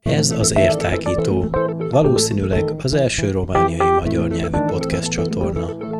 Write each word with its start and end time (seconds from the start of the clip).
Ez 0.00 0.30
az 0.30 0.56
Értágító, 0.56 1.46
valószínűleg 1.90 2.72
az 2.82 2.94
első 2.94 3.30
romániai 3.30 3.90
magyar 3.90 4.28
nyelvű 4.28 4.58
podcast 4.58 5.10
csatorna. 5.10 5.90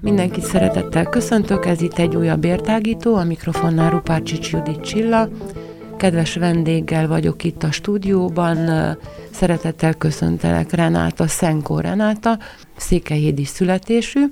Mindenkit 0.00 0.44
szeretettel 0.44 1.04
köszöntök, 1.04 1.66
ez 1.66 1.80
itt 1.80 1.98
egy 1.98 2.16
újabb 2.16 2.44
értágító, 2.44 3.14
a 3.14 3.24
mikrofonnál 3.24 3.90
Rupácsics 3.90 4.52
Judit 4.52 4.80
Csilla. 4.80 5.28
Kedves 6.02 6.34
vendéggel 6.34 7.08
vagyok 7.08 7.44
itt 7.44 7.62
a 7.62 7.72
stúdióban, 7.72 8.58
szeretettel 9.30 9.94
köszöntelek 9.94 10.72
Renáta, 10.72 11.26
Szenkó 11.26 11.78
Renáta, 11.78 12.38
székelyhédi 12.76 13.44
születésű, 13.44 14.24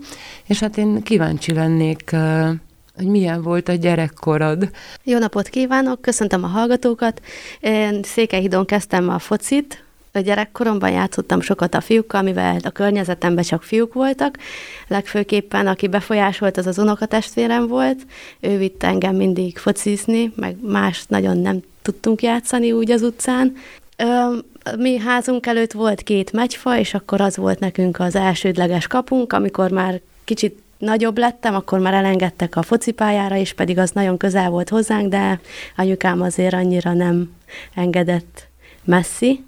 és 0.47 0.61
hát 0.61 0.77
én 0.77 1.03
kíváncsi 1.03 1.53
lennék 1.53 2.17
hogy 2.95 3.07
milyen 3.07 3.43
volt 3.43 3.69
a 3.69 3.73
gyerekkorod. 3.73 4.71
Jó 5.05 5.19
napot 5.19 5.49
kívánok, 5.49 6.01
köszöntöm 6.01 6.45
a 6.45 6.47
hallgatókat. 6.47 7.21
Én 7.61 8.03
Székelyhidon 8.03 8.65
kezdtem 8.65 9.09
a 9.09 9.19
focit, 9.19 9.85
a 10.13 10.19
gyerekkoromban 10.19 10.91
játszottam 10.91 11.41
sokat 11.41 11.75
a 11.75 11.81
fiúkkal, 11.81 12.23
mivel 12.23 12.59
a 12.65 12.71
környezetemben 12.71 13.45
csak 13.45 13.63
fiúk 13.63 13.93
voltak. 13.93 14.39
Legfőképpen, 14.89 15.67
aki 15.67 15.89
befolyásolt, 15.89 16.57
az 16.57 16.67
az 16.67 16.79
unokatestvérem 16.79 17.67
volt. 17.67 17.99
Ő 18.41 18.59
vitt 18.59 18.83
engem 18.83 19.17
mindig 19.17 19.59
focizni, 19.59 20.33
meg 20.37 20.57
más 20.63 21.05
nagyon 21.09 21.39
nem 21.39 21.61
tudtunk 21.83 22.23
játszani 22.23 22.73
úgy 22.73 22.91
az 22.91 23.03
utcán. 23.03 23.57
Mi 24.79 24.99
házunk 24.99 25.47
előtt 25.47 25.73
volt 25.73 26.03
két 26.03 26.33
megyfa, 26.33 26.79
és 26.79 26.95
akkor 26.95 27.21
az 27.21 27.37
volt 27.37 27.59
nekünk 27.59 28.01
az 28.01 28.15
elsődleges 28.15 28.87
kapunk, 28.87 29.33
amikor 29.33 29.71
már 29.71 30.01
kicsit 30.25 30.63
nagyobb 30.79 31.19
lettem, 31.19 31.55
akkor 31.55 31.79
már 31.79 31.95
elengedtek 31.95 32.57
a 32.57 32.63
focipályára, 32.63 33.37
és 33.37 33.53
pedig 33.53 33.79
az 33.79 33.91
nagyon 33.91 34.17
közel 34.17 34.51
volt 34.51 34.69
hozzánk, 34.69 35.09
de 35.09 35.41
anyukám 35.77 36.21
azért 36.21 36.55
annyira 36.55 36.93
nem 36.93 37.33
engedett 37.75 38.49
messzi. 38.85 39.45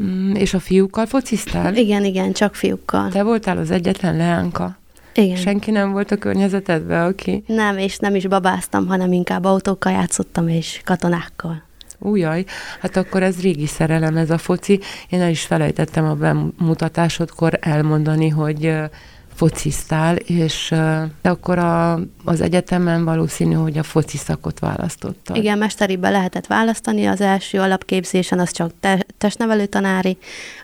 Mm, 0.00 0.34
és 0.34 0.54
a 0.54 0.60
fiúkkal 0.60 1.06
fociztál? 1.06 1.76
Igen, 1.84 2.04
igen, 2.04 2.32
csak 2.32 2.54
fiúkkal. 2.54 3.10
Te 3.10 3.22
voltál 3.22 3.58
az 3.58 3.70
egyetlen 3.70 4.16
leánka? 4.16 4.78
Igen. 5.14 5.36
Senki 5.36 5.70
nem 5.70 5.92
volt 5.92 6.10
a 6.10 6.16
környezetedben, 6.16 7.04
aki... 7.06 7.44
Nem, 7.46 7.78
és 7.78 7.98
nem 7.98 8.14
is 8.14 8.26
babáztam, 8.26 8.86
hanem 8.86 9.12
inkább 9.12 9.44
autókkal 9.44 9.92
játszottam, 9.92 10.48
és 10.48 10.80
katonákkal. 10.84 11.62
Újjaj, 11.98 12.44
hát 12.80 12.96
akkor 12.96 13.22
ez 13.22 13.40
régi 13.40 13.66
szerelem 13.66 14.16
ez 14.16 14.30
a 14.30 14.38
foci. 14.38 14.80
Én 15.08 15.20
el 15.20 15.30
is 15.30 15.42
felejtettem 15.42 16.04
a 16.04 16.14
bemutatásodkor 16.14 17.58
elmondani, 17.60 18.28
hogy 18.28 18.74
fociztál, 19.34 20.16
és 20.16 20.68
de 21.22 21.30
akkor 21.30 21.58
a, 21.58 21.92
az 22.24 22.40
egyetemen 22.40 23.04
valószínű, 23.04 23.54
hogy 23.54 23.78
a 23.78 23.82
foci 23.82 24.16
szakot 24.16 24.58
választottad. 24.58 25.36
Igen, 25.36 25.58
mesteribe 25.58 26.10
lehetett 26.10 26.46
választani, 26.46 27.06
az 27.06 27.20
első 27.20 27.58
alapképzésen 27.58 28.38
az 28.38 28.50
csak 28.50 28.70
te, 28.80 29.06
testnevelő 29.18 29.66
tanári, 29.66 30.18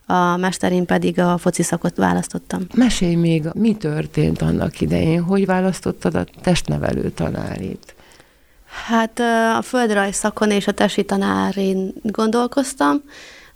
a 0.06 0.36
mesterin 0.36 0.86
pedig 0.86 1.18
a 1.18 1.38
foci 1.38 1.62
szakot 1.62 1.96
választottam. 1.96 2.66
Mesélj 2.74 3.14
még, 3.14 3.44
mi 3.52 3.74
történt 3.74 4.42
annak 4.42 4.80
idején, 4.80 5.22
hogy 5.22 5.46
választottad 5.46 6.14
a 6.14 6.24
testnevelő 6.42 7.10
tanárit? 7.10 7.94
Hát 8.86 9.20
a 9.58 9.62
földrajz 9.62 10.16
szakon 10.16 10.50
és 10.50 10.66
a 10.66 10.72
testi 10.72 11.04
tanárin 11.04 11.94
gondolkoztam, 12.02 13.02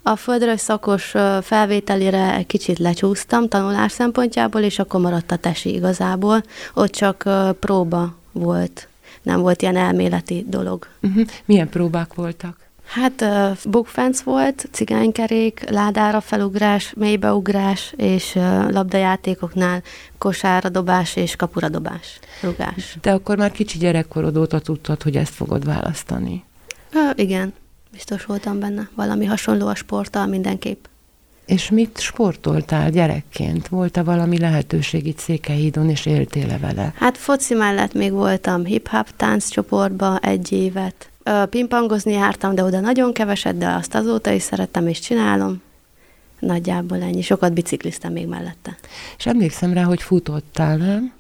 a 0.07 0.17
földrajz 0.17 0.61
szakos 0.61 1.15
felvételére 1.43 2.35
egy 2.35 2.47
kicsit 2.47 2.79
lecsúsztam 2.79 3.49
tanulás 3.49 3.93
szempontjából, 3.93 4.61
és 4.61 4.79
akkor 4.79 5.01
maradt 5.01 5.31
a 5.31 5.37
tesi 5.37 5.75
igazából. 5.75 6.43
Ott 6.75 6.91
csak 6.91 7.29
próba 7.59 8.15
volt, 8.33 8.89
nem 9.23 9.41
volt 9.41 9.63
ilyen 9.63 9.77
elméleti 9.77 10.45
dolog. 10.49 10.87
Uh-huh. 11.03 11.27
Milyen 11.45 11.69
próbák 11.69 12.15
voltak? 12.15 12.57
Hát 12.87 13.21
uh, 13.21 13.71
bukfenc 13.71 14.21
volt, 14.21 14.69
cigánykerék, 14.71 15.71
ládára 15.71 16.21
felugrás, 16.21 16.93
mélybeugrás, 16.97 17.93
és 17.97 18.35
uh, 18.35 18.71
labdajátékoknál 18.71 19.83
kosára 20.19 20.69
dobás 20.69 21.17
és 21.17 21.37
kapura 21.37 21.69
dobás, 21.69 22.19
rugás. 22.43 22.97
De 23.01 23.13
akkor 23.13 23.37
már 23.37 23.51
kicsi 23.51 23.79
gyerekkorod 23.79 24.37
óta 24.37 24.59
tudtad, 24.59 25.03
hogy 25.03 25.17
ezt 25.17 25.35
fogod 25.35 25.65
választani? 25.65 26.45
Uh, 26.95 27.11
igen 27.15 27.53
biztos 27.95 28.25
voltam 28.25 28.61
benne. 28.61 28.89
Valami 28.95 29.25
hasonló 29.25 29.67
a 29.67 29.75
sporttal 29.75 30.27
mindenképp. 30.27 30.85
És 31.47 31.71
mit 31.71 32.01
sportoltál 32.01 32.91
gyerekként? 32.91 33.69
Volt-e 33.69 34.03
valami 34.03 34.39
lehetőség 34.39 35.07
itt 35.07 35.19
Székelyhídon, 35.19 35.91
és 35.91 36.07
éltél-e 36.07 36.59
vele? 36.59 36.93
Hát 36.97 37.19
foci 37.19 37.55
mellett 37.55 37.93
még 37.93 38.13
voltam 38.13 38.65
hip-hop 38.65 39.17
tánccsoportba 39.17 40.19
egy 40.19 40.53
évet. 40.53 41.11
Pingpongozni 41.51 42.13
jártam, 42.13 42.55
de 42.55 42.63
oda 42.63 42.81
nagyon 42.81 43.13
keveset, 43.13 43.59
de 43.59 43.69
azt 43.69 43.95
azóta 43.95 44.31
is 44.31 44.43
szerettem 44.43 44.87
és 44.87 45.01
csinálom. 45.01 45.63
Nagyjából 46.39 47.03
ennyi. 47.03 47.23
Sokat 47.23 47.53
bicikliztem 47.53 48.13
még 48.13 48.27
mellette. 48.27 48.77
És 49.19 49.27
emlékszem 49.27 49.73
rá, 49.73 49.83
hogy 49.83 50.03
futottál, 50.03 50.77
nem? 50.77 51.13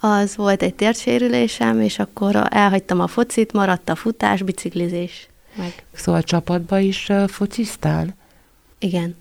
Az 0.00 0.36
volt 0.36 0.62
egy 0.62 0.74
térsérülésem, 0.74 1.80
és 1.80 1.98
akkor 1.98 2.46
elhagytam 2.50 3.00
a 3.00 3.06
focit, 3.06 3.52
maradt 3.52 3.88
a 3.88 3.94
futás, 3.94 4.42
biciklizés 4.42 5.30
meg. 5.54 5.84
Szóval 5.94 6.22
csapatba 6.22 6.78
is 6.78 7.08
fociztál? 7.26 8.16
Igen, 8.78 9.16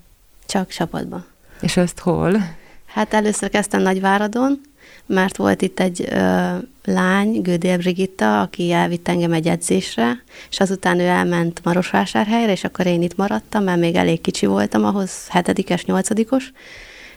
csak 0.45 0.69
csapatba. 0.69 1.25
És 1.61 1.77
ezt 1.77 1.99
hol? 1.99 2.55
Hát 2.85 3.13
először 3.13 3.49
kezdtem 3.49 3.81
Nagyváradon, 3.81 4.61
mert 5.05 5.37
volt 5.37 5.61
itt 5.61 5.79
egy 5.79 6.07
ö, 6.09 6.55
lány, 6.83 7.41
Gödél 7.41 7.77
Brigitta, 7.77 8.41
aki 8.41 8.71
elvitt 8.71 9.07
engem 9.07 9.33
egy 9.33 9.47
edzésre, 9.47 10.23
és 10.49 10.59
azután 10.59 10.99
ő 10.99 11.05
elment 11.05 11.63
Marosvásárhelyre, 11.63 12.51
és 12.51 12.63
akkor 12.63 12.85
én 12.85 13.01
itt 13.01 13.15
maradtam, 13.15 13.63
mert 13.63 13.79
még 13.79 13.95
elég 13.95 14.21
kicsi 14.21 14.45
voltam 14.45 14.85
ahhoz, 14.85 15.27
hetedikes, 15.27 15.85
nyolcadikos, 15.85 16.51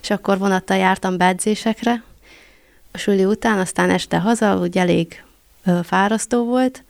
és 0.03 0.11
akkor 0.11 0.39
vonattal 0.39 0.77
jártam 0.77 1.17
beedzésekre, 1.17 2.03
a 2.93 2.99
suli 2.99 3.25
után, 3.25 3.59
aztán 3.59 3.91
este 3.91 4.19
haza, 4.19 4.59
úgy 4.59 4.79
elég 4.79 5.23
ö, 5.65 5.79
fárasztó 5.83 6.45
volt, 6.45 6.85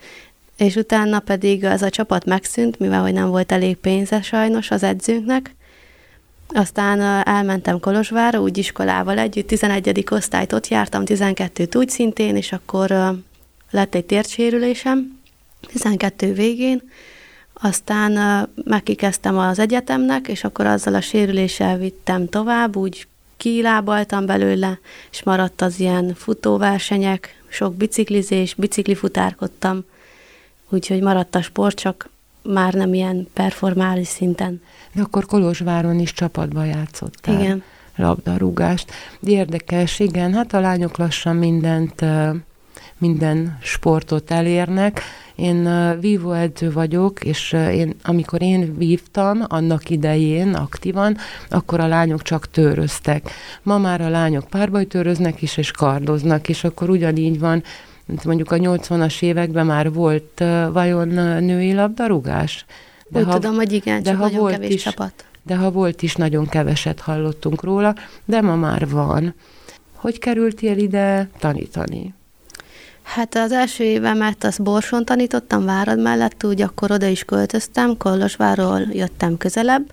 és 0.57 0.77
utána 0.77 1.21
pedig 1.21 1.65
az 1.65 1.83
a 1.83 1.91
csapat 1.91 2.25
megszűnt, 2.25 2.79
mivel 2.79 3.03
hogy 3.03 3.13
nem 3.13 3.29
volt 3.29 3.53
elég 3.53 3.77
pénze 3.77 4.23
sajnos 4.23 4.71
az 4.71 4.83
edzőnknek. 4.83 5.55
Aztán 6.49 7.01
elmentem 7.27 7.81
Kolozsvárra, 7.81 8.41
úgy 8.41 8.59
iskolával 8.59 9.19
együtt, 9.19 9.47
11. 9.47 10.05
osztályt 10.11 10.53
ott 10.53 10.69
jártam, 10.69 11.03
12-t 11.07 11.77
úgy 11.77 11.89
szintén, 11.89 12.37
és 12.37 12.53
akkor 12.53 13.15
lett 13.71 13.95
egy 13.95 14.05
térdsérülésem 14.05 15.19
12 15.67 16.33
végén, 16.33 16.83
aztán 17.53 18.49
megkikezdtem 18.65 19.39
az 19.39 19.59
egyetemnek, 19.59 20.29
és 20.29 20.45
akkor 20.45 20.67
azzal 20.67 20.95
a 20.95 21.01
sérüléssel 21.01 21.79
vittem 21.79 22.29
tovább, 22.29 22.77
úgy 22.77 23.07
kilábaltam 23.37 24.27
belőle, 24.27 24.79
és 25.11 25.23
maradt 25.23 25.61
az 25.61 25.81
ilyen 25.81 26.15
futóversenyek, 26.15 27.43
sok 27.49 27.75
biciklizés, 27.75 28.55
biciklifutárkodtam, 28.55 29.85
úgyhogy 30.75 31.01
maradt 31.03 31.35
a 31.35 31.43
sport, 31.43 31.77
csak 31.77 32.09
már 32.43 32.75
nem 32.75 32.95
ilyen 32.95 33.29
performális 33.33 34.09
szinten. 34.09 34.63
De 34.93 35.03
akkor 35.03 35.27
Kolozsváron 35.27 35.99
is 35.99 36.13
csapatban 36.13 36.67
játszottál. 36.67 37.41
Igen. 37.41 37.63
Labdarúgást. 37.97 38.93
Érdekes, 39.21 39.99
igen, 39.99 40.35
hát 40.35 40.55
a 40.55 40.61
lányok 40.61 40.97
lassan 40.97 41.37
mindent, 41.37 42.05
minden 42.99 43.59
sportot 43.63 44.31
elérnek. 44.31 45.03
Én 45.35 45.69
vívóedző 46.01 46.73
vagyok, 46.73 47.25
és 47.25 47.53
én, 47.53 47.97
amikor 48.03 48.43
én 48.43 48.77
vívtam 48.77 49.45
annak 49.49 49.91
idején 49.91 50.55
aktívan, 50.55 51.17
akkor 51.51 51.81
a 51.81 51.87
lányok 51.87 52.23
csak 52.23 52.51
töröztek. 52.51 53.31
Ma 53.63 53.79
már 53.79 54.01
a 54.01 54.09
lányok 54.09 54.49
párbajtöröznek 54.49 55.43
is, 55.43 55.57
és 55.57 55.71
kardoznak, 55.71 56.49
és 56.49 56.65
akkor 56.65 56.91
ugyanígy 56.91 57.39
van, 57.39 57.63
mondjuk 58.25 58.51
a 58.51 58.57
80-as 58.57 59.23
években 59.23 59.67
már 59.67 59.93
volt 59.93 60.45
vajon 60.73 61.09
női 61.45 61.73
labdarúgás? 61.73 62.65
De 63.09 63.19
Úgy 63.19 63.25
ha, 63.25 63.33
tudom, 63.33 63.55
hogy 63.55 63.73
igen, 63.73 64.03
de 64.03 64.11
csak 64.11 64.19
ha 64.19 64.25
nagyon 64.25 64.41
volt 64.41 64.55
kevés 64.55 64.75
is, 64.75 64.83
csapat. 64.83 65.25
De 65.43 65.57
ha 65.57 65.71
volt 65.71 66.03
is, 66.03 66.15
nagyon 66.15 66.47
keveset 66.47 67.01
hallottunk 67.01 67.63
róla, 67.63 67.95
de 68.25 68.41
ma 68.41 68.57
már 68.57 68.89
van. 68.89 69.35
Hogy 69.95 70.19
kerültél 70.19 70.79
ide 70.79 71.29
tanítani? 71.39 72.15
Hát 73.03 73.35
az 73.35 73.53
első 73.53 73.85
évemet 73.85 74.45
azt 74.45 74.63
Borson 74.63 75.05
tanítottam, 75.05 75.65
Várad 75.65 76.01
mellett, 76.01 76.45
úgy 76.45 76.63
akkor 76.63 76.91
oda 76.91 77.07
is 77.07 77.25
költöztem, 77.25 77.97
Kolozsváról 77.97 78.81
jöttem 78.93 79.37
közelebb, 79.37 79.91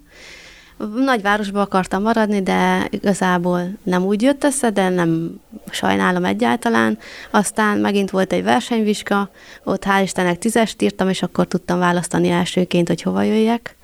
Nagyvárosba 0.95 1.62
akartam 1.62 2.01
maradni, 2.01 2.42
de 2.42 2.88
igazából 2.89 3.69
nem 3.83 4.04
úgy 4.04 4.22
jött 4.22 4.44
össze, 4.44 4.69
de 4.69 4.89
nem 4.89 5.39
sajnálom 5.69 6.25
egyáltalán. 6.25 6.98
Aztán 7.31 7.78
megint 7.78 8.10
volt 8.10 8.33
egy 8.33 8.44
versenyvizsga, 8.44 9.30
ott 9.63 9.83
hál' 9.86 10.01
Istennek 10.04 10.38
tízest 10.38 10.81
írtam, 10.81 11.10
és 11.10 11.22
akkor 11.22 11.48
tudtam 11.48 11.80
választani 11.80 12.30
elsőként, 12.30 12.88
hogy 12.88 13.01
hova 13.01 13.22
jöjjek. 13.22 13.75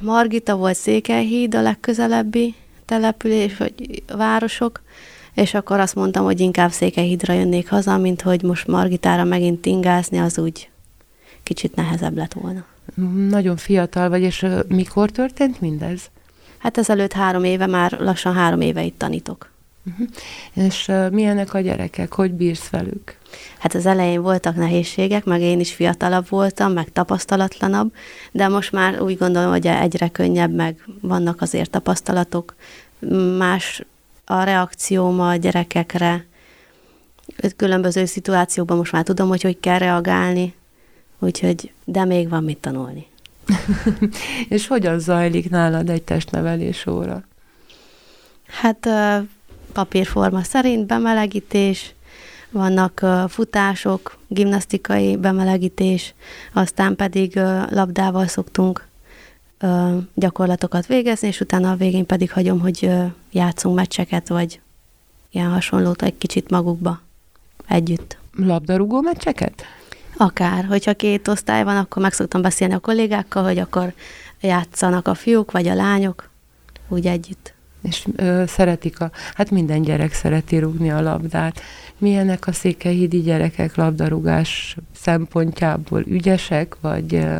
Margita 0.00 0.56
volt 0.56 0.76
Székelyhíd, 0.76 1.54
a 1.54 1.62
legközelebbi 1.62 2.54
település, 2.84 3.56
vagy 3.56 4.02
városok, 4.16 4.82
és 5.34 5.54
akkor 5.54 5.80
azt 5.80 5.94
mondtam, 5.94 6.24
hogy 6.24 6.40
inkább 6.40 6.70
Székelyhídra 6.70 7.32
jönnék 7.32 7.68
haza, 7.68 7.98
mint 7.98 8.22
hogy 8.22 8.42
most 8.42 8.66
Margitára 8.66 9.24
megint 9.24 9.66
ingázni, 9.66 10.18
az 10.18 10.38
úgy 10.38 10.70
kicsit 11.42 11.74
nehezebb 11.74 12.16
lett 12.16 12.32
volna. 12.32 12.64
Nagyon 13.28 13.56
fiatal 13.56 14.08
vagy, 14.08 14.22
és 14.22 14.46
mikor 14.68 15.10
történt 15.10 15.60
mindez? 15.60 16.10
Hát 16.58 16.78
ezelőtt 16.78 17.12
három 17.12 17.44
éve, 17.44 17.66
már 17.66 17.92
lassan 18.00 18.34
három 18.34 18.60
éve 18.60 18.82
itt 18.82 18.98
tanítok. 18.98 19.50
Uh-huh. 19.86 20.06
És 20.52 20.88
uh, 20.88 21.10
milyenek 21.10 21.54
a 21.54 21.60
gyerekek? 21.60 22.12
Hogy 22.12 22.32
bírsz 22.32 22.68
velük? 22.68 23.18
Hát 23.58 23.74
az 23.74 23.86
elején 23.86 24.22
voltak 24.22 24.56
nehézségek, 24.56 25.24
meg 25.24 25.40
én 25.40 25.60
is 25.60 25.74
fiatalabb 25.74 26.28
voltam, 26.28 26.72
meg 26.72 26.92
tapasztalatlanabb, 26.92 27.92
de 28.32 28.48
most 28.48 28.72
már 28.72 29.00
úgy 29.00 29.18
gondolom, 29.18 29.50
hogy 29.50 29.66
egyre 29.66 30.08
könnyebb, 30.08 30.54
meg 30.54 30.84
vannak 31.00 31.40
azért 31.40 31.70
tapasztalatok. 31.70 32.54
Más 33.38 33.82
a 34.24 34.42
reakcióm 34.42 35.20
a 35.20 35.36
gyerekekre, 35.36 36.26
különböző 37.56 38.04
szituációkban 38.04 38.76
most 38.76 38.92
már 38.92 39.02
tudom, 39.02 39.28
hogy 39.28 39.42
hogy 39.42 39.60
kell 39.60 39.78
reagálni, 39.78 40.54
úgyhogy, 41.18 41.72
de 41.84 42.04
még 42.04 42.28
van 42.28 42.44
mit 42.44 42.58
tanulni. 42.58 43.06
És 44.48 44.66
hogyan 44.66 44.98
zajlik 44.98 45.50
nálad 45.50 45.90
egy 45.90 46.02
testnevelés 46.02 46.86
óra? 46.86 47.24
Hát 48.46 48.88
papírforma 49.72 50.42
szerint 50.42 50.86
bemelegítés, 50.86 51.94
vannak 52.50 53.06
futások, 53.28 54.18
gimnasztikai 54.28 55.16
bemelegítés, 55.16 56.14
aztán 56.52 56.96
pedig 56.96 57.36
labdával 57.70 58.26
szoktunk 58.26 58.86
gyakorlatokat 60.14 60.86
végezni, 60.86 61.28
és 61.28 61.40
utána 61.40 61.70
a 61.70 61.76
végén 61.76 62.06
pedig 62.06 62.32
hagyom, 62.32 62.60
hogy 62.60 62.90
játszunk 63.30 63.74
meccseket, 63.76 64.28
vagy 64.28 64.60
ilyen 65.30 65.50
hasonlót 65.50 66.02
egy 66.02 66.18
kicsit 66.18 66.50
magukba 66.50 67.00
együtt. 67.68 68.18
Labdarúgó 68.36 69.00
meccseket? 69.00 69.64
Akár, 70.16 70.64
hogyha 70.64 70.94
két 70.94 71.28
osztály 71.28 71.64
van, 71.64 71.76
akkor 71.76 72.02
meg 72.02 72.12
szoktam 72.12 72.42
beszélni 72.42 72.74
a 72.74 72.78
kollégákkal, 72.78 73.44
hogy 73.44 73.58
akkor 73.58 73.92
játszanak 74.40 75.08
a 75.08 75.14
fiúk 75.14 75.50
vagy 75.50 75.68
a 75.68 75.74
lányok, 75.74 76.30
úgy 76.88 77.06
együtt. 77.06 77.54
És 77.82 78.06
ö, 78.16 78.44
szeretik 78.46 79.00
a, 79.00 79.10
hát 79.34 79.50
minden 79.50 79.82
gyerek 79.82 80.12
szereti 80.12 80.58
rúgni 80.58 80.90
a 80.90 81.00
labdát. 81.00 81.60
Milyenek 81.98 82.46
a 82.46 82.52
székelyhídi 82.52 83.20
gyerekek 83.20 83.74
labdarúgás 83.74 84.76
szempontjából? 84.96 86.02
Ügyesek, 86.06 86.76
vagy... 86.80 87.14
Ö... 87.14 87.38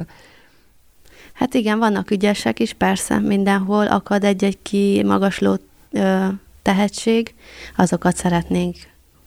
Hát 1.32 1.54
igen, 1.54 1.78
vannak 1.78 2.10
ügyesek 2.10 2.60
is, 2.60 2.72
persze, 2.72 3.18
mindenhol 3.18 3.86
akad 3.86 4.24
egy-egy 4.24 4.58
ki 4.62 5.02
magasló 5.04 5.58
ö, 5.90 6.26
tehetség, 6.62 7.34
azokat 7.76 8.16
szeretnénk 8.16 8.76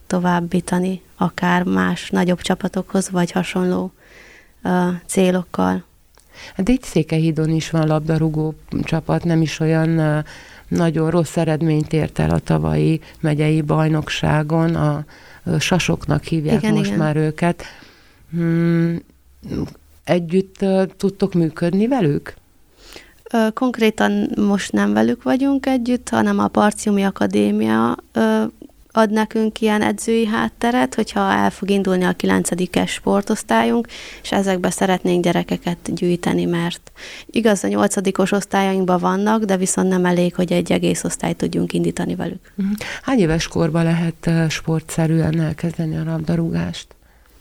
továbbítani, 0.09 1.01
akár 1.17 1.63
más 1.63 2.09
nagyobb 2.09 2.41
csapatokhoz, 2.41 3.09
vagy 3.09 3.31
hasonló 3.31 3.91
ö, 4.63 4.87
célokkal. 5.05 5.83
Hát 6.55 6.69
itt 6.69 6.83
Székelyhídon 6.83 7.49
is 7.49 7.69
van 7.69 7.87
labdarúgó 7.87 8.53
csapat, 8.83 9.23
nem 9.23 9.41
is 9.41 9.59
olyan 9.59 10.23
nagyon 10.67 11.09
rossz 11.09 11.37
eredményt 11.37 11.93
ért 11.93 12.19
el 12.19 12.29
a 12.29 12.39
tavalyi 12.39 13.01
megyei 13.19 13.61
bajnokságon, 13.61 14.75
a 14.75 15.05
sasoknak 15.59 16.23
hívják 16.23 16.61
igen, 16.61 16.73
most 16.73 16.85
igen. 16.85 16.99
már 16.99 17.15
őket. 17.15 17.63
Hmm, 18.31 19.01
együtt 20.03 20.65
tudtok 20.97 21.33
működni 21.33 21.87
velük? 21.87 22.33
Konkrétan 23.53 24.29
most 24.37 24.71
nem 24.71 24.93
velük 24.93 25.23
vagyunk 25.23 25.65
együtt, 25.65 26.09
hanem 26.09 26.39
a 26.39 26.47
Parciumi 26.47 27.03
Akadémia 27.03 27.95
ad 28.99 29.11
nekünk 29.11 29.61
ilyen 29.61 29.81
edzői 29.81 30.25
hátteret, 30.25 30.95
hogyha 30.95 31.31
el 31.31 31.51
fog 31.51 31.69
indulni 31.69 32.03
a 32.03 32.11
9 32.11 32.49
sportosztályunk, 32.85 33.87
és 34.21 34.31
ezekbe 34.31 34.69
szeretnénk 34.69 35.23
gyerekeket 35.23 35.93
gyűjteni, 35.93 36.45
mert 36.45 36.91
igaz, 37.25 37.63
a 37.63 37.67
8 37.67 38.31
osztályainkban 38.31 38.99
vannak, 38.99 39.43
de 39.43 39.57
viszont 39.57 39.89
nem 39.89 40.05
elég, 40.05 40.35
hogy 40.35 40.51
egy 40.51 40.71
egész 40.71 41.03
osztályt 41.03 41.37
tudjunk 41.37 41.73
indítani 41.73 42.15
velük. 42.15 42.51
Mhm. 42.55 42.67
Hány 43.01 43.19
éves 43.19 43.47
korban 43.47 43.83
lehet 43.83 44.49
sportszerűen 44.49 45.41
elkezdeni 45.41 45.97
a 45.97 46.03
labdarúgást? 46.03 46.87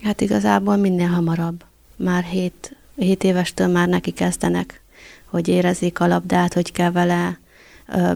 Hát 0.03 0.21
igazából 0.21 0.77
minél 0.77 1.09
hamarabb. 1.09 1.65
Már 1.97 2.25
7, 2.25 2.77
7 2.97 3.25
évestől 3.25 3.67
már 3.67 3.89
neki 3.89 4.11
kezdenek, 4.11 4.81
hogy 5.25 5.49
érezzék 5.49 6.01
a 6.01 6.07
labdát, 6.07 6.55
hogy 6.55 6.73
kell 6.73 6.91
vele 6.91 7.39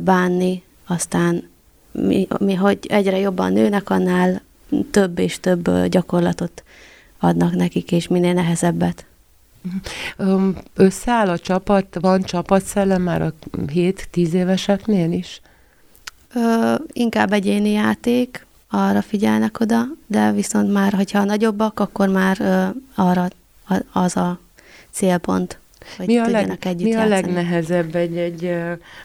bánni, 0.01 0.63
aztán 0.87 1.51
mi, 1.93 2.27
mi 2.39 2.55
hogy 2.55 2.79
egyre 2.89 3.19
jobban 3.19 3.53
nőnek, 3.53 3.91
annál 3.91 4.43
több 4.91 5.19
és 5.19 5.41
több 5.41 5.87
gyakorlatot 5.87 6.63
adnak 7.19 7.55
nekik, 7.55 7.93
és 7.93 8.09
minél 8.09 8.33
nehezebbet. 8.33 9.05
Összeáll 10.75 11.29
a 11.29 11.39
csapat, 11.39 11.97
van 12.01 12.23
csapatszellem 12.23 13.03
már 13.03 13.23
a 13.23 13.33
7-10 13.67 14.33
éveseknél 14.33 15.13
is? 15.13 15.41
Ö, 16.35 16.75
inkább 16.93 17.33
egyéni 17.33 17.71
játék, 17.71 18.47
arra 18.71 19.03
figyelnek 19.03 19.61
oda, 19.61 19.85
de 20.07 20.33
viszont 20.33 20.73
már, 20.73 20.93
hogyha 20.93 21.25
nagyobbak, 21.25 21.81
akkor 21.81 22.09
már 22.09 22.37
ö, 22.41 22.67
arra 22.95 23.29
az 23.93 24.17
a 24.17 24.39
célpont 24.91 25.59
hogy 25.97 26.07
mi 26.07 26.17
a, 26.17 26.29
leg, 26.29 26.59
együtt 26.61 26.89
mi 26.89 26.95
a 26.95 27.07
legnehezebb 27.07 27.95
egy, 27.95 28.17
egy 28.17 28.55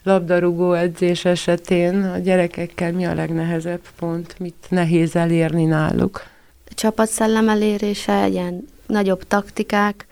labdarúgó 0.04 0.74
edzés 0.74 1.26
esetén 1.26 2.04
a 2.04 2.18
gyerekekkel? 2.18 2.92
Mi 2.92 3.06
a 3.06 3.14
legnehezebb 3.14 3.82
pont? 4.00 4.40
Mit 4.40 4.66
nehéz 4.70 5.16
elérni 5.16 5.66
náluk? 5.66 6.26
A 6.70 6.74
csapatszellem 6.74 7.50
elérése, 7.50 8.28
ilyen 8.28 8.68
nagyobb 8.88 9.28
taktikák, 9.28 10.06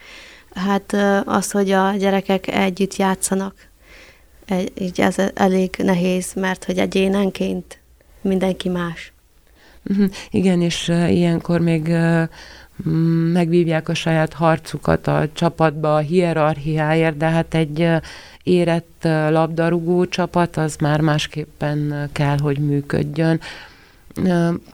hát 0.54 0.96
az, 1.26 1.52
hogy 1.52 1.72
a 1.72 1.92
gyerekek 1.98 2.48
együtt 2.48 2.96
játszanak, 2.96 3.56
így 4.80 5.02
ez 5.02 5.16
elég 5.34 5.76
nehéz, 5.78 6.34
mert 6.34 6.64
hogy 6.64 6.78
egyénenként 6.78 7.80
mindenki 8.22 8.70
más. 8.70 9.14
Mhm. 9.84 10.04
Igen, 10.30 10.62
és 10.62 10.88
ilyenkor 10.88 11.60
még 11.60 11.96
megvívják 13.34 13.90
a 13.90 13.94
saját 13.94 14.34
harcukat 14.34 15.08
a 15.08 15.28
csapatba 15.34 15.96
a 15.96 16.00
hierarchiáért, 16.00 17.18
de 17.18 17.30
hát 17.30 17.54
egy 17.54 17.90
érett 18.44 19.08
labdarúgó 19.30 20.06
csapat 20.06 20.58
az 20.58 20.76
már 20.76 21.02
másképpen 21.02 22.10
kell, 22.12 22.38
hogy 22.40 22.58
működjön. 22.58 23.40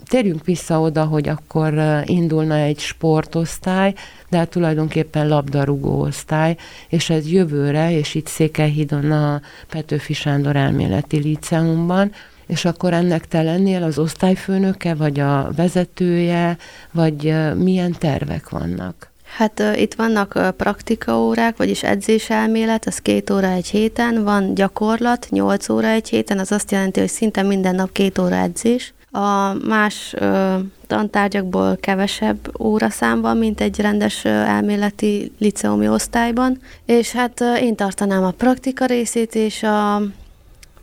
Térjünk 0.06 0.46
vissza 0.46 0.82
oda, 0.82 1.04
hogy 1.04 1.30
akkor 1.30 1.74
indulna 2.06 2.56
egy 2.56 2.80
sportosztály, 2.80 3.94
de 4.30 4.38
hát 4.38 4.50
tulajdonképpen 4.50 5.28
labdarúgó 5.28 6.00
osztály, 6.00 6.58
és 6.90 7.10
ez 7.10 7.32
jövőre, 7.32 7.92
és 7.92 8.16
itt 8.16 8.28
Székelyhídon 8.28 9.12
a 9.12 9.42
Petőfi 9.70 10.14
Sándor 10.14 10.56
elméleti 10.56 11.18
liceumban, 11.18 12.12
és 12.52 12.66
akkor 12.66 12.94
ennek 12.94 13.28
te 13.28 13.42
lennél 13.42 13.84
az 13.84 13.98
osztályfőnöke, 13.98 14.94
vagy 14.96 15.20
a 15.20 15.52
vezetője, 15.56 16.58
vagy 16.92 17.34
milyen 17.56 17.96
tervek 18.00 18.50
vannak? 18.50 19.12
Hát 19.38 19.64
itt 19.76 19.94
vannak 19.94 20.54
praktikaórák, 20.58 21.58
vagyis 21.58 21.84
edzéselmélet, 21.84 22.86
az 22.86 22.98
két 22.98 23.30
óra 23.30 23.48
egy 23.48 23.68
héten, 23.68 24.24
van 24.24 24.54
gyakorlat, 24.54 25.28
nyolc 25.30 25.70
óra 25.70 25.88
egy 25.88 26.10
héten, 26.10 26.40
az 26.40 26.52
azt 26.52 26.72
jelenti, 26.72 27.00
hogy 27.00 27.10
szinte 27.10 27.42
minden 27.42 27.76
nap 27.76 27.92
két 27.92 28.18
óra 28.18 28.36
edzés. 28.36 28.94
A 29.12 29.54
más 29.68 30.14
uh, 30.20 30.54
tantárgyakból 30.88 31.78
kevesebb 31.80 32.62
óraszám 32.62 33.22
van, 33.22 33.38
mint 33.38 33.62
egy 33.62 33.80
rendes 33.80 34.24
uh, 34.24 34.32
elméleti 34.32 35.32
liceumi 35.38 35.88
osztályban, 35.88 36.60
és 36.86 37.12
hát 37.12 37.42
uh, 37.42 37.62
én 37.62 37.76
tartanám 37.76 38.24
a 38.24 38.32
praktika 38.32 38.86
részét, 38.86 39.36
és 39.36 39.64
a 39.64 40.02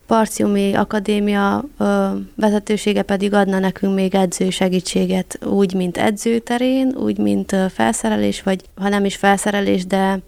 Parciumi 0.08 0.74
Akadémia 0.74 1.64
ö, 1.78 2.08
vezetősége 2.34 3.02
pedig 3.02 3.32
adna 3.32 3.58
nekünk 3.58 3.94
még 3.94 4.14
edző 4.14 4.50
segítséget, 4.50 5.38
úgy, 5.44 5.74
mint 5.74 5.96
edzőterén, 5.96 6.94
úgy, 6.96 7.18
mint 7.18 7.52
ö, 7.52 7.66
felszerelés, 7.70 8.42
vagy 8.42 8.64
ha 8.76 8.88
nem 8.88 9.04
is 9.04 9.16
felszerelés, 9.16 9.86
de 9.86 10.18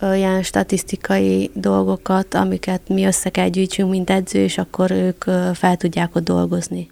olyan 0.00 0.42
statisztikai 0.42 1.50
dolgokat, 1.54 2.34
amiket 2.34 2.88
mi 2.88 3.04
össze 3.04 3.30
kell 3.30 3.48
gyűjtsünk, 3.48 3.90
mint 3.90 4.10
edző, 4.10 4.38
és 4.42 4.58
akkor 4.58 4.90
ők 4.90 5.26
ö, 5.26 5.50
fel 5.54 5.76
tudják 5.76 6.14
ott 6.14 6.24
dolgozni. 6.24 6.90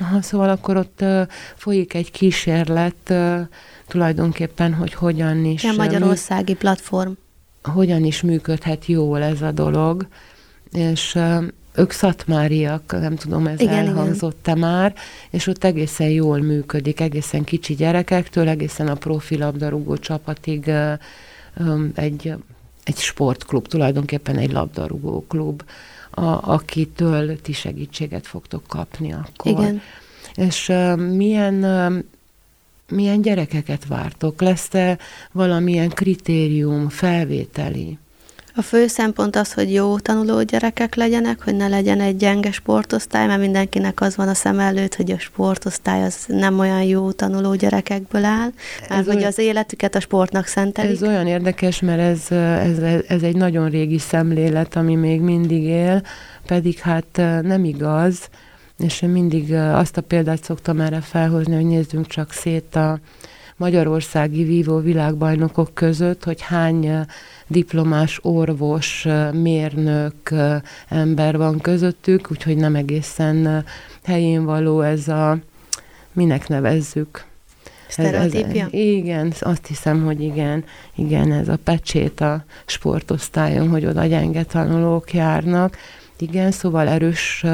Aha, 0.00 0.22
szóval 0.22 0.48
akkor 0.48 0.76
ott 0.76 1.00
ö, 1.00 1.22
folyik 1.56 1.94
egy 1.94 2.10
kísérlet 2.10 3.10
ö, 3.10 3.40
tulajdonképpen, 3.86 4.74
hogy 4.74 4.94
hogyan 4.94 5.44
is... 5.44 5.64
A 5.64 5.72
Magyarországi 5.76 6.54
platform. 6.54 7.12
Hogyan 7.62 8.04
is 8.04 8.22
működhet 8.22 8.86
jól 8.86 9.22
ez 9.22 9.42
a 9.42 9.50
dolog, 9.50 10.06
és 10.72 11.18
ők 11.78 11.90
szatmáriak, 11.90 12.92
nem 13.00 13.16
tudom, 13.16 13.46
ez 13.46 13.60
igen, 13.60 13.74
elhangzott-e 13.86 14.54
már, 14.54 14.94
és 15.30 15.46
ott 15.46 15.64
egészen 15.64 16.08
jól 16.08 16.38
működik, 16.38 17.00
egészen 17.00 17.44
kicsi 17.44 17.74
gyerekektől, 17.74 18.48
egészen 18.48 18.88
a 18.88 18.94
profi 18.94 19.36
labdarúgó 19.36 19.96
csapatig 19.96 20.70
egy, 21.94 22.34
egy 22.84 22.96
sportklub, 22.96 23.66
tulajdonképpen 23.66 24.36
egy 24.36 24.52
labdarúgó 24.52 25.24
klub, 25.28 25.62
a, 26.10 26.52
akitől 26.52 27.40
ti 27.40 27.52
segítséget 27.52 28.26
fogtok 28.26 28.62
kapni 28.66 29.12
akkor. 29.12 29.52
Igen. 29.52 29.80
És 30.34 30.72
milyen, 30.96 31.54
milyen 32.88 33.22
gyerekeket 33.22 33.86
vártok? 33.86 34.40
Lesz-e 34.40 34.98
valamilyen 35.32 35.88
kritérium, 35.88 36.88
felvételi? 36.88 37.98
A 38.58 38.62
fő 38.62 38.86
szempont 38.86 39.36
az, 39.36 39.52
hogy 39.52 39.72
jó 39.72 39.98
tanuló 39.98 40.42
gyerekek 40.42 40.94
legyenek, 40.94 41.42
hogy 41.42 41.54
ne 41.56 41.68
legyen 41.68 42.00
egy 42.00 42.16
gyenge 42.16 42.52
sportosztály, 42.52 43.26
mert 43.26 43.40
mindenkinek 43.40 44.00
az 44.00 44.16
van 44.16 44.28
a 44.28 44.34
szem 44.34 44.58
előtt, 44.58 44.94
hogy 44.94 45.10
a 45.10 45.18
sportosztály 45.18 46.04
az 46.04 46.24
nem 46.26 46.58
olyan 46.58 46.82
jó 46.82 47.12
tanuló 47.12 47.54
gyerekekből 47.54 48.24
áll, 48.24 48.48
mert 48.88 49.06
hogy 49.06 49.22
az 49.22 49.38
életüket 49.38 49.94
a 49.94 50.00
sportnak 50.00 50.46
szentelik. 50.46 50.90
Ez 50.90 51.02
olyan 51.02 51.26
érdekes, 51.26 51.80
mert 51.80 52.00
ez, 52.00 52.30
ez, 52.66 53.02
ez 53.08 53.22
egy 53.22 53.36
nagyon 53.36 53.70
régi 53.70 53.98
szemlélet, 53.98 54.76
ami 54.76 54.94
még 54.94 55.20
mindig 55.20 55.62
él, 55.62 56.02
pedig 56.46 56.78
hát 56.78 57.20
nem 57.42 57.64
igaz, 57.64 58.28
és 58.78 59.02
én 59.02 59.08
mindig 59.08 59.52
azt 59.54 59.96
a 59.96 60.00
példát 60.00 60.44
szoktam 60.44 60.80
erre 60.80 61.00
felhozni, 61.00 61.54
hogy 61.54 61.66
nézzünk 61.66 62.06
csak 62.06 62.32
szét 62.32 62.76
a 62.76 62.98
magyarországi 63.58 64.44
vívó 64.44 64.78
világbajnokok 64.78 65.74
között, 65.74 66.24
hogy 66.24 66.40
hány 66.40 67.06
diplomás 67.46 68.18
orvos, 68.22 69.06
mérnök 69.32 70.34
ember 70.88 71.36
van 71.36 71.60
közöttük, 71.60 72.30
úgyhogy 72.30 72.56
nem 72.56 72.74
egészen 72.74 73.64
helyén 74.04 74.44
való 74.44 74.80
ez 74.80 75.08
a, 75.08 75.38
minek 76.12 76.48
nevezzük, 76.48 77.26
Sztereotípia? 77.88 78.64
Ez, 78.64 78.68
ez, 78.72 78.80
igen, 78.80 79.32
azt 79.40 79.66
hiszem, 79.66 80.04
hogy 80.04 80.20
igen, 80.20 80.64
igen, 80.94 81.32
ez 81.32 81.48
a 81.48 81.58
pecsét 81.64 82.20
a 82.20 82.44
sportosztályon, 82.66 83.68
hogy 83.68 83.86
oda 83.86 84.04
gyenge 84.04 84.42
tanulók 84.42 85.12
járnak. 85.12 85.76
Igen, 86.18 86.50
szóval 86.50 86.88
erős 86.88 87.44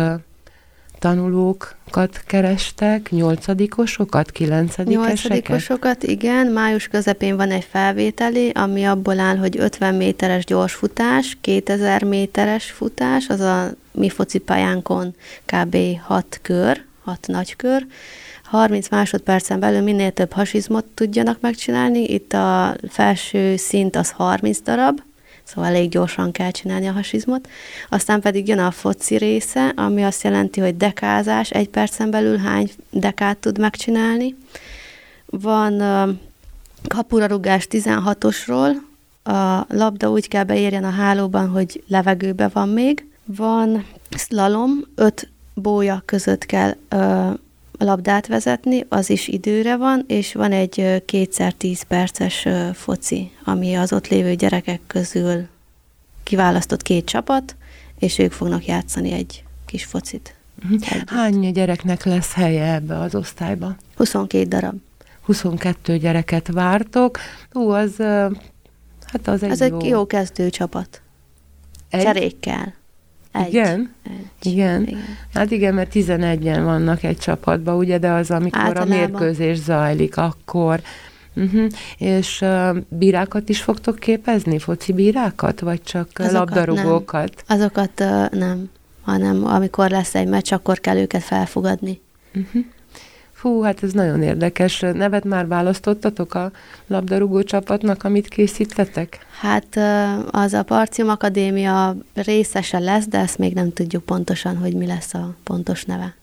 tanulókat 1.04 2.22
kerestek, 2.26 3.10
nyolcadikosokat, 3.10 4.30
kilencedikeseket? 4.30 5.08
Nyolcadikosokat, 5.08 6.02
igen. 6.02 6.46
Május 6.46 6.88
közepén 6.88 7.36
van 7.36 7.50
egy 7.50 7.66
felvételi, 7.70 8.50
ami 8.54 8.84
abból 8.84 9.18
áll, 9.18 9.36
hogy 9.36 9.58
50 9.58 9.94
méteres 9.94 10.44
gyorsfutás, 10.44 11.38
2000 11.40 12.02
méteres 12.02 12.70
futás, 12.70 13.28
az 13.28 13.40
a 13.40 13.70
mi 13.92 14.08
focipályánkon 14.08 15.14
kb. 15.44 15.76
6 16.02 16.38
kör, 16.42 16.84
6 17.04 17.26
nagy 17.26 17.56
kör, 17.56 17.86
30 18.44 18.88
másodpercen 18.88 19.60
belül 19.60 19.80
minél 19.80 20.12
több 20.12 20.32
hasizmot 20.32 20.84
tudjanak 20.84 21.40
megcsinálni. 21.40 22.04
Itt 22.04 22.32
a 22.32 22.76
felső 22.88 23.56
szint 23.56 23.96
az 23.96 24.10
30 24.10 24.60
darab, 24.60 25.00
szóval 25.44 25.70
elég 25.70 25.88
gyorsan 25.88 26.30
kell 26.32 26.50
csinálni 26.50 26.86
a 26.86 26.92
hasizmot. 26.92 27.48
Aztán 27.88 28.20
pedig 28.20 28.48
jön 28.48 28.58
a 28.58 28.70
foci 28.70 29.16
része, 29.16 29.72
ami 29.76 30.04
azt 30.04 30.22
jelenti, 30.22 30.60
hogy 30.60 30.76
dekázás, 30.76 31.50
egy 31.50 31.68
percen 31.68 32.10
belül 32.10 32.36
hány 32.36 32.70
dekát 32.90 33.36
tud 33.36 33.58
megcsinálni. 33.58 34.36
Van 35.26 35.72
uh, 35.72 36.14
kapurarugás 36.88 37.66
16-osról, 37.70 38.70
a 39.22 39.64
labda 39.68 40.10
úgy 40.10 40.28
kell 40.28 40.44
beérjen 40.44 40.84
a 40.84 40.90
hálóban, 40.90 41.48
hogy 41.48 41.82
levegőbe 41.88 42.48
van 42.48 42.68
még. 42.68 43.06
Van 43.24 43.86
slalom, 44.16 44.70
öt 44.94 45.28
bója 45.54 46.02
között 46.04 46.46
kell 46.46 46.74
uh, 46.92 47.34
labdát 47.78 48.26
vezetni, 48.26 48.86
az 48.88 49.10
is 49.10 49.28
időre 49.28 49.76
van, 49.76 50.04
és 50.06 50.34
van 50.34 50.52
egy 50.52 51.02
kétszer 51.06 51.52
tíz 51.52 51.82
perces 51.82 52.48
foci, 52.74 53.30
ami 53.44 53.74
az 53.74 53.92
ott 53.92 54.08
lévő 54.08 54.34
gyerekek 54.34 54.80
közül 54.86 55.46
kiválasztott 56.22 56.82
két 56.82 57.04
csapat, 57.04 57.56
és 57.98 58.18
ők 58.18 58.32
fognak 58.32 58.66
játszani 58.66 59.12
egy 59.12 59.44
kis 59.66 59.84
focit. 59.84 60.34
Mhm. 60.62 60.72
Együtt. 60.72 61.08
Hány 61.08 61.52
gyereknek 61.52 62.04
lesz 62.04 62.32
helye 62.32 62.74
ebbe 62.74 62.98
az 62.98 63.14
osztályba? 63.14 63.76
22 63.96 64.48
darab. 64.48 64.74
22 65.20 65.96
gyereket 65.96 66.48
vártok. 66.52 67.18
Ú, 67.52 67.70
az, 67.70 67.96
hát 69.00 69.28
az 69.28 69.42
egy 69.42 69.50
Ez 69.50 69.60
jó... 69.60 69.78
egy 69.78 69.84
jó 69.84 70.06
kezdő 70.06 70.50
csapat. 70.50 71.02
Egy? 71.88 72.02
Cserékkel. 72.02 72.74
Egy. 73.34 73.48
Igen? 73.48 73.94
Egy. 74.04 74.52
Igen. 74.52 74.82
igen. 74.82 75.00
Hát 75.34 75.50
igen, 75.50 75.74
mert 75.74 75.90
11-en 75.94 76.60
vannak 76.64 77.02
egy 77.02 77.18
csapatban, 77.18 77.76
ugye, 77.76 77.98
de 77.98 78.10
az, 78.10 78.30
amikor 78.30 78.60
Általában. 78.60 78.92
a 78.92 78.96
mérkőzés 78.96 79.58
zajlik, 79.58 80.16
akkor... 80.16 80.80
Uh-huh. 81.36 81.66
És 81.98 82.40
uh, 82.40 82.76
bírákat 82.88 83.48
is 83.48 83.60
fogtok 83.60 83.98
képezni? 83.98 84.58
Foci 84.58 84.92
bírákat? 84.92 85.60
Vagy 85.60 85.82
csak 85.82 86.08
Azokat 86.14 86.32
labdarúgókat? 86.32 87.44
Nem. 87.46 87.58
Azokat 87.58 88.00
uh, 88.00 88.28
nem, 88.30 88.70
hanem 89.02 89.46
amikor 89.46 89.90
lesz 89.90 90.14
egy 90.14 90.26
meccs, 90.26 90.52
akkor 90.52 90.80
kell 90.80 90.96
őket 90.96 91.22
felfogadni. 91.22 92.00
Uh-huh. 92.34 92.64
Fú, 93.44 93.60
hát 93.60 93.82
ez 93.82 93.92
nagyon 93.92 94.22
érdekes. 94.22 94.80
Nevet 94.80 95.24
már 95.24 95.46
választottatok 95.46 96.34
a 96.34 96.50
labdarúgó 96.86 97.42
csapatnak, 97.42 98.04
amit 98.04 98.28
készítettek? 98.28 99.18
Hát 99.40 99.78
az 100.30 100.52
a 100.52 100.62
Parcium 100.62 101.08
Akadémia 101.08 101.96
részese 102.14 102.78
lesz, 102.78 103.06
de 103.06 103.18
ezt 103.18 103.38
még 103.38 103.54
nem 103.54 103.72
tudjuk 103.72 104.04
pontosan, 104.04 104.56
hogy 104.56 104.74
mi 104.74 104.86
lesz 104.86 105.14
a 105.14 105.34
pontos 105.42 105.84
neve. 105.84 106.14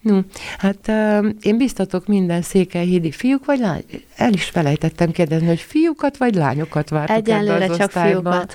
No, 0.00 0.20
hát 0.58 0.88
uh, 0.88 1.26
én 1.40 1.56
biztatok 1.56 2.06
minden 2.06 2.42
székelyhídi 2.42 3.10
fiúk 3.10 3.44
vagy 3.44 3.58
lány? 3.58 3.84
El 4.16 4.32
is 4.32 4.44
felejtettem 4.44 5.10
kérdezni, 5.10 5.46
hogy 5.46 5.60
fiúkat 5.60 6.16
vagy 6.16 6.34
lányokat 6.34 6.88
vártok 6.88 7.16
Egyenlőre 7.16 7.64
az 7.64 7.76
csak 7.76 7.86
osztályba. 7.86 8.30
fiúkat. 8.30 8.54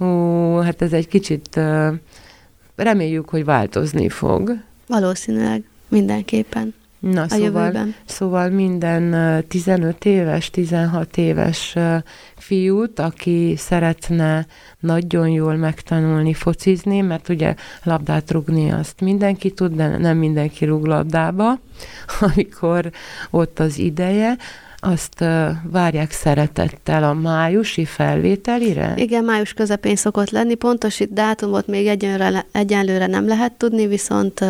Ó, 0.00 0.58
hát 0.58 0.82
ez 0.82 0.92
egy 0.92 1.08
kicsit, 1.08 1.56
uh, 1.56 1.94
reméljük, 2.76 3.28
hogy 3.28 3.44
változni 3.44 4.08
fog. 4.08 4.56
Valószínűleg, 4.86 5.62
mindenképpen. 5.88 6.74
Na, 7.02 7.22
a 7.22 7.28
szóval, 7.28 7.64
jövőben. 7.64 7.94
szóval 8.04 8.48
minden 8.48 9.44
15 9.48 10.04
éves, 10.04 10.50
16 10.50 11.16
éves 11.16 11.76
fiút, 12.36 12.98
aki 12.98 13.54
szeretne 13.56 14.46
nagyon 14.80 15.28
jól 15.28 15.56
megtanulni 15.56 16.34
focizni, 16.34 17.00
mert 17.00 17.28
ugye 17.28 17.54
labdát 17.82 18.30
rugni 18.30 18.70
azt 18.70 19.00
mindenki 19.00 19.50
tud, 19.50 19.74
de 19.74 19.98
nem 19.98 20.16
mindenki 20.16 20.64
rúg 20.64 20.84
labdába, 20.84 21.58
amikor 22.34 22.90
ott 23.30 23.58
az 23.58 23.78
ideje, 23.78 24.36
azt 24.76 25.24
várják 25.62 26.10
szeretettel 26.10 27.04
a 27.04 27.12
májusi 27.12 27.84
felvételire? 27.84 28.94
Igen, 28.96 29.24
május 29.24 29.52
közepén 29.52 29.96
szokott 29.96 30.30
lenni. 30.30 30.54
Pontos 30.54 31.00
itt 31.00 31.12
dátumot 31.12 31.66
még 31.66 31.86
egyenlőre, 31.86 32.46
egyenlőre 32.52 33.06
nem 33.06 33.26
lehet 33.26 33.52
tudni, 33.52 33.86
viszont 33.86 34.44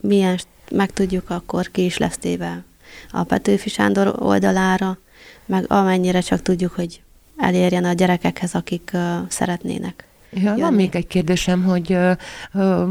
milyen 0.00 0.38
megtudjuk, 0.70 1.30
akkor 1.30 1.70
ki 1.70 1.84
is 1.84 1.96
lesz 1.96 2.18
téve 2.18 2.64
a 3.10 3.22
Petőfi 3.22 3.68
Sándor 3.68 4.14
oldalára, 4.18 4.98
meg 5.46 5.64
amennyire 5.68 6.20
csak 6.20 6.42
tudjuk, 6.42 6.72
hogy 6.72 7.02
elérjen 7.36 7.84
a 7.84 7.92
gyerekekhez, 7.92 8.54
akik 8.54 8.90
uh, 8.94 9.00
szeretnének. 9.28 10.06
Ja, 10.30 10.54
van 10.56 10.74
még 10.74 10.94
egy 10.94 11.06
kérdésem, 11.06 11.64
hogy 11.64 11.96
uh, 12.52 12.88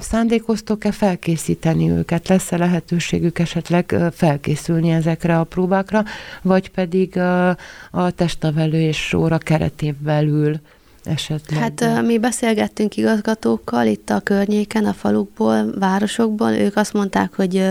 szándékoztok-e 0.00 0.92
felkészíteni 0.92 1.90
őket? 1.90 2.28
Lesz-e 2.28 2.56
lehetőségük 2.56 3.38
esetleg 3.38 3.94
felkészülni 4.12 4.90
ezekre 4.90 5.38
a 5.38 5.44
próbákra, 5.44 6.04
vagy 6.42 6.70
pedig 6.70 7.12
uh, 7.16 7.48
a 7.90 8.10
testavelő 8.10 8.80
és 8.80 9.12
óra 9.12 9.38
keretén 9.38 9.96
belül 10.00 10.60
esetleg? 11.04 11.60
Hát 11.60 12.02
mi 12.02 12.18
beszélgettünk 12.18 12.96
igazgatókkal 12.96 13.86
itt 13.86 14.10
a 14.10 14.20
környéken, 14.20 14.84
a 14.84 14.92
falukból, 14.92 15.78
városokból. 15.78 16.50
Ők 16.50 16.76
azt 16.76 16.92
mondták, 16.92 17.34
hogy 17.34 17.66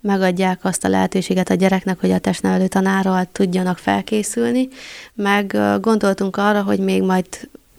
megadják 0.00 0.64
azt 0.64 0.84
a 0.84 0.88
lehetőséget 0.88 1.50
a 1.50 1.54
gyereknek, 1.54 2.00
hogy 2.00 2.10
a 2.10 2.18
testnevelő 2.18 2.66
tanárral 2.66 3.28
tudjanak 3.32 3.78
felkészülni, 3.78 4.68
meg 5.14 5.58
gondoltunk 5.80 6.36
arra, 6.36 6.62
hogy 6.62 6.78
még 6.78 7.02
majd 7.02 7.26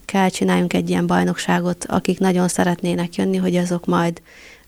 kell 0.05 0.29
csináljunk 0.29 0.73
egy 0.73 0.89
ilyen 0.89 1.07
bajnokságot, 1.07 1.85
akik 1.87 2.19
nagyon 2.19 2.47
szeretnének 2.47 3.15
jönni, 3.15 3.37
hogy 3.37 3.55
azok 3.55 3.85
majd 3.85 4.21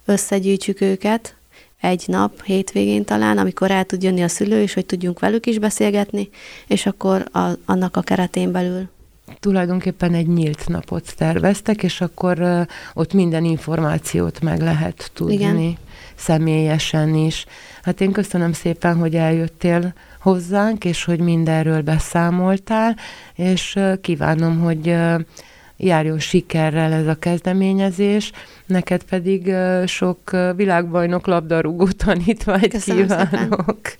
összegyűjtsük 0.06 0.82
őket, 0.82 1.36
egy 1.82 2.04
nap, 2.08 2.44
hétvégén 2.44 3.04
talán, 3.04 3.38
amikor 3.38 3.72
el 3.72 3.86
tud 3.86 4.04
jönni 4.04 4.24
a 4.24 4.28
szülő, 4.28 4.62
és 4.62 4.74
hogy 4.74 4.86
tudjunk 4.86 5.20
velük 5.20 5.46
is 5.46 5.60
beszélgetni, 5.60 6.30
és 6.68 6.86
akkor 6.86 7.25
a, 7.32 7.40
annak 7.66 7.98
a 7.98 8.01
keretén 8.01 8.51
belül 8.51 8.90
tulajdonképpen 9.39 10.13
egy 10.13 10.27
nyílt 10.27 10.67
napot 10.67 11.15
terveztek, 11.17 11.83
és 11.83 12.01
akkor 12.01 12.67
ott 12.93 13.13
minden 13.13 13.43
információt 13.43 14.41
meg 14.41 14.61
lehet 14.61 15.11
tudni. 15.13 15.33
Igen. 15.33 15.77
Személyesen 16.15 17.15
is. 17.15 17.45
Hát 17.81 18.01
én 18.01 18.11
köszönöm 18.11 18.53
szépen, 18.53 18.95
hogy 18.95 19.15
eljöttél 19.15 19.93
hozzánk, 20.21 20.85
és 20.85 21.03
hogy 21.03 21.19
mindenről 21.19 21.81
beszámoltál, 21.81 22.97
és 23.35 23.79
kívánom, 24.01 24.59
hogy 24.59 24.95
járjon 25.77 26.19
sikerrel 26.19 26.93
ez 26.93 27.07
a 27.07 27.15
kezdeményezés, 27.15 28.31
neked 28.65 29.03
pedig 29.03 29.53
sok 29.85 30.31
világbajnok 30.55 31.27
labdarúgó 31.27 31.88
tanítványt 32.05 32.67
Köszönöm 32.67 33.07
kívánok. 33.07 33.29
Szépen. 33.83 34.00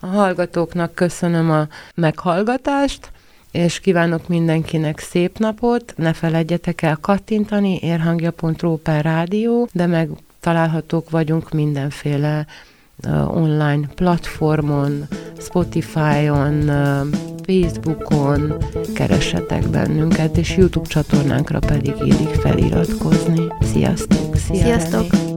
A 0.00 0.06
hallgatóknak 0.06 0.94
köszönöm 0.94 1.50
a 1.50 1.68
meghallgatást, 1.94 3.10
és 3.52 3.80
kívánok 3.80 4.28
mindenkinek 4.28 4.98
szép 4.98 5.38
napot, 5.38 5.94
ne 5.96 6.12
feledjetek 6.12 6.82
el 6.82 6.98
kattintani, 7.00 7.78
érhangja.ru 7.82 8.76
per 8.76 9.04
rádió, 9.04 9.68
de 9.72 9.86
meg 9.86 10.08
találhatók 10.40 11.10
vagyunk 11.10 11.50
mindenféle 11.50 12.46
uh, 13.06 13.36
online 13.36 13.88
platformon, 13.94 15.08
Spotify-on, 15.38 16.68
uh, 16.68 17.06
Facebookon, 17.46 18.64
keressetek 18.94 19.68
bennünket, 19.68 20.36
és 20.36 20.56
YouTube 20.56 20.88
csatornánkra 20.88 21.58
pedig 21.58 21.94
illik 21.98 22.34
feliratkozni. 22.34 23.46
Sziasztok! 23.60 24.36
Szia, 24.36 24.62
Sziasztok! 24.62 25.31